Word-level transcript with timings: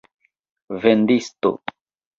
vendisto 0.81 1.51